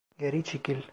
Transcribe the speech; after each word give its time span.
Geri 0.17 0.43
çekil. 0.43 0.81